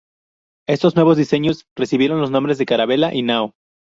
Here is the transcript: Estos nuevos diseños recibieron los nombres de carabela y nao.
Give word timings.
Estos 0.67 0.95
nuevos 0.95 1.15
diseños 1.15 1.67
recibieron 1.75 2.19
los 2.19 2.31
nombres 2.31 2.57
de 2.57 2.65
carabela 2.65 3.13
y 3.13 3.21
nao. 3.21 3.53